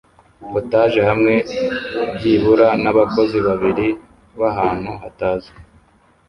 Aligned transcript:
POTAGE 0.51 0.99
hamwe 1.09 1.33
byibura 2.15 2.67
nabakozi 2.83 3.37
babiri 3.47 3.87
ahantu 4.49 4.91
hatazwi 5.01 5.57